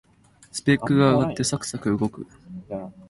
[0.51, 2.25] スペックが上がってサクサク動く